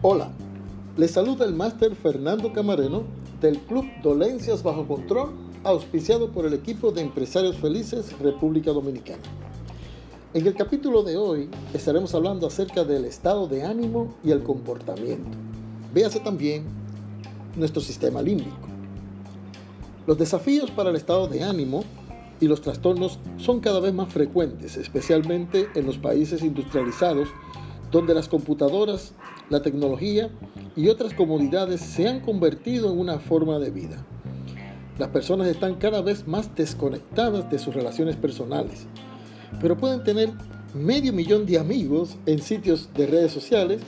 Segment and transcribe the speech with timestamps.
[0.00, 0.30] Hola,
[0.96, 3.02] les saluda el máster Fernando Camareno
[3.40, 5.30] del Club Dolencias Bajo Control,
[5.64, 9.22] auspiciado por el equipo de Empresarios Felices República Dominicana.
[10.34, 15.36] En el capítulo de hoy estaremos hablando acerca del estado de ánimo y el comportamiento.
[15.92, 16.64] Véase también
[17.56, 18.68] nuestro sistema límbico.
[20.06, 21.82] Los desafíos para el estado de ánimo
[22.40, 27.28] y los trastornos son cada vez más frecuentes, especialmente en los países industrializados,
[27.90, 29.14] donde las computadoras
[29.50, 30.30] la tecnología
[30.76, 34.04] y otras comodidades se han convertido en una forma de vida.
[34.98, 38.86] Las personas están cada vez más desconectadas de sus relaciones personales,
[39.60, 40.30] pero pueden tener
[40.74, 43.80] medio millón de amigos en sitios de redes sociales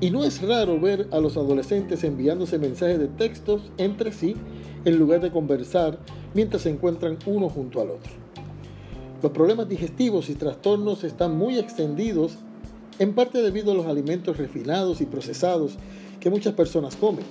[0.00, 4.36] y no es raro ver a los adolescentes enviándose mensajes de textos entre sí
[4.84, 5.98] en lugar de conversar
[6.36, 8.12] mientras se encuentran uno junto al otro.
[9.22, 12.36] Los problemas digestivos y trastornos están muy extendidos
[12.98, 15.76] en parte debido a los alimentos refinados y procesados
[16.20, 17.24] que muchas personas comen.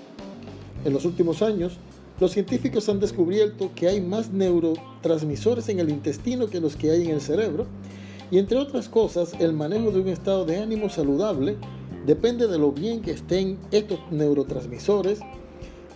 [0.83, 1.77] En los últimos años,
[2.19, 7.03] los científicos han descubierto que hay más neurotransmisores en el intestino que los que hay
[7.03, 7.67] en el cerebro,
[8.31, 11.57] y entre otras cosas, el manejo de un estado de ánimo saludable
[12.07, 15.19] depende de lo bien que estén estos neurotransmisores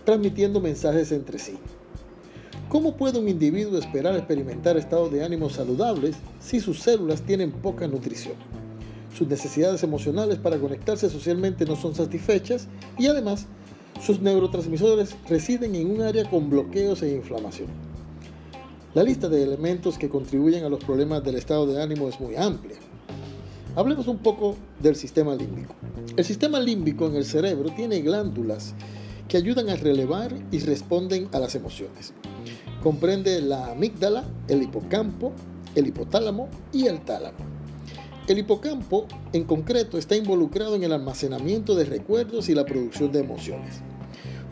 [0.04, 1.58] transmitiendo mensajes entre sí.
[2.70, 7.86] ¿Cómo puede un individuo esperar experimentar estados de ánimo saludables si sus células tienen poca
[7.86, 8.36] nutrición?
[9.20, 13.46] sus necesidades emocionales para conectarse socialmente no son satisfechas y además
[14.00, 17.68] sus neurotransmisores residen en un área con bloqueos e inflamación.
[18.94, 22.34] La lista de elementos que contribuyen a los problemas del estado de ánimo es muy
[22.34, 22.76] amplia.
[23.76, 25.74] Hablemos un poco del sistema límbico.
[26.16, 28.74] El sistema límbico en el cerebro tiene glándulas
[29.28, 32.14] que ayudan a relevar y responden a las emociones.
[32.82, 35.32] Comprende la amígdala, el hipocampo,
[35.74, 37.38] el hipotálamo y el tálamo.
[38.26, 43.20] El hipocampo, en concreto, está involucrado en el almacenamiento de recuerdos y la producción de
[43.20, 43.80] emociones.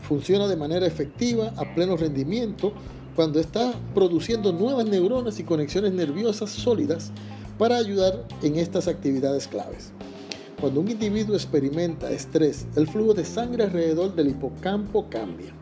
[0.01, 2.73] Funciona de manera efectiva a pleno rendimiento
[3.15, 7.11] cuando está produciendo nuevas neuronas y conexiones nerviosas sólidas
[7.57, 9.91] para ayudar en estas actividades claves.
[10.61, 15.53] Cuando un individuo experimenta estrés, el flujo de sangre alrededor del hipocampo cambia.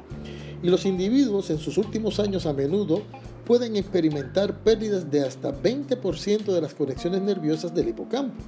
[0.63, 3.03] Y los individuos en sus últimos años a menudo
[3.45, 8.44] pueden experimentar pérdidas de hasta 20% de las conexiones nerviosas del hipocampo,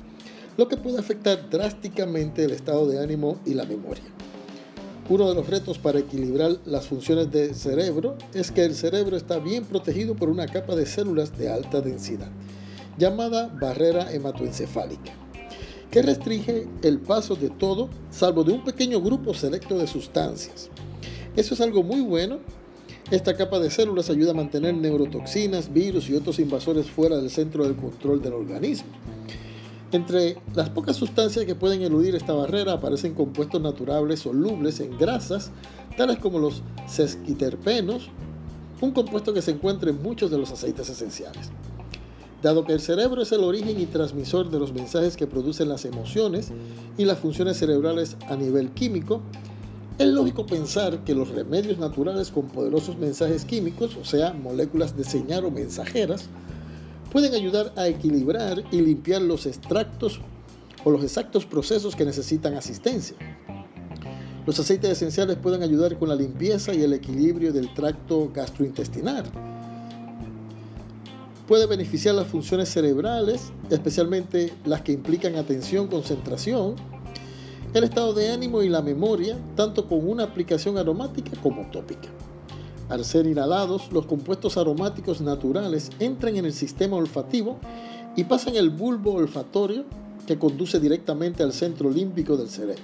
[0.57, 4.03] lo que puede afectar drásticamente el estado de ánimo y la memoria.
[5.09, 9.39] Uno de los retos para equilibrar las funciones del cerebro es que el cerebro está
[9.39, 12.29] bien protegido por una capa de células de alta densidad,
[12.97, 15.11] llamada barrera hematoencefálica,
[15.89, 20.69] que restringe el paso de todo salvo de un pequeño grupo selecto de sustancias.
[21.39, 22.39] Eso es algo muy bueno
[23.11, 27.63] esta capa de células ayuda a mantener neurotoxinas, virus y otros invasores fuera del centro
[27.63, 28.89] del control del organismo.
[29.91, 35.49] Entre las pocas sustancias que pueden eludir esta barrera aparecen compuestos naturales solubles en grasas,
[35.97, 38.09] tales como los sesquiterpenos,
[38.79, 41.49] un compuesto que se encuentra en muchos de los aceites esenciales.
[42.43, 45.83] Dado que el cerebro es el origen y transmisor de los mensajes que producen las
[45.85, 46.51] emociones
[46.95, 49.21] y las funciones cerebrales a nivel químico,
[49.99, 55.03] es lógico pensar que los remedios naturales con poderosos mensajes químicos, o sea, moléculas de
[55.03, 56.29] señal o mensajeras,
[57.11, 60.21] pueden ayudar a equilibrar y limpiar los extractos
[60.85, 63.17] o los exactos procesos que necesitan asistencia.
[64.45, 69.25] Los aceites esenciales pueden ayudar con la limpieza y el equilibrio del tracto gastrointestinal.
[71.45, 76.75] Puede beneficiar las funciones cerebrales, especialmente las que implican atención, concentración,
[77.73, 82.09] el estado de ánimo y la memoria, tanto con una aplicación aromática como tópica.
[82.89, 87.59] Al ser inhalados, los compuestos aromáticos naturales entran en el sistema olfativo
[88.15, 89.85] y pasan el bulbo olfatorio
[90.25, 92.81] que conduce directamente al centro límbico del cerebro.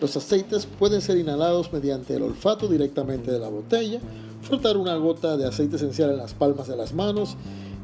[0.00, 4.00] Los aceites pueden ser inhalados mediante el olfato directamente de la botella,
[4.40, 7.36] frotar una gota de aceite esencial en las palmas de las manos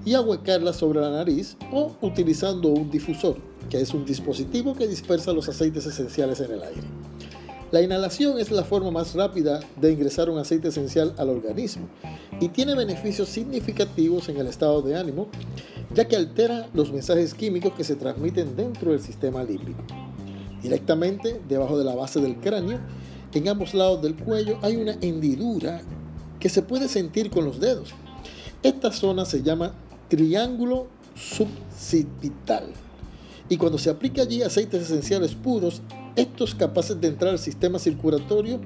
[0.04, 3.36] y ahuecarla sobre la nariz o utilizando un difusor,
[3.70, 6.82] que es un dispositivo que dispersa los aceites esenciales en el aire.
[7.74, 11.88] La inhalación es la forma más rápida de ingresar un aceite esencial al organismo
[12.40, 15.28] y tiene beneficios significativos en el estado de ánimo,
[15.92, 19.82] ya que altera los mensajes químicos que se transmiten dentro del sistema límbico.
[20.62, 22.78] Directamente debajo de la base del cráneo,
[23.32, 25.82] en ambos lados del cuello hay una hendidura
[26.38, 27.92] que se puede sentir con los dedos.
[28.62, 29.74] Esta zona se llama
[30.08, 32.64] triángulo subcipital.
[33.48, 35.82] Y cuando se aplica allí aceites esenciales puros,
[36.16, 38.60] estos capaces de entrar al sistema circulatorio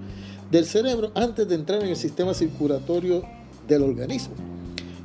[0.51, 3.23] del cerebro antes de entrar en el sistema circulatorio
[3.67, 4.35] del organismo.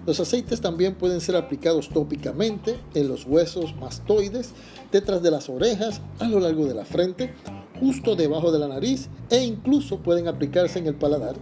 [0.05, 4.51] Los aceites también pueden ser aplicados tópicamente en los huesos mastoides,
[4.91, 7.33] detrás de las orejas, a lo largo de la frente,
[7.79, 11.35] justo debajo de la nariz e incluso pueden aplicarse en el paladar,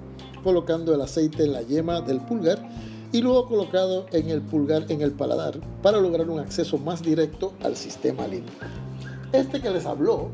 [0.43, 2.59] colocando el aceite en la yema del pulgar
[3.11, 7.53] y luego colocado en el pulgar en el paladar para lograr un acceso más directo
[7.63, 8.65] al sistema límbico.
[9.33, 10.29] Este que les habló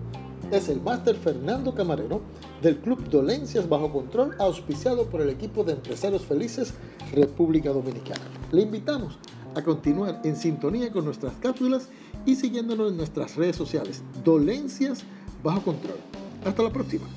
[0.52, 2.22] es el máster Fernando Camarero
[2.62, 6.74] del Club Dolencias Bajo Control, auspiciado por el equipo de empresarios felices
[7.12, 8.22] República Dominicana.
[8.52, 9.18] Le invitamos
[9.56, 11.90] a continuar en sintonía con nuestras cápsulas
[12.26, 15.04] y siguiéndonos en nuestras redes sociales, Dolencias
[15.44, 15.98] Bajo Control.
[16.46, 17.08] Hasta la próxima.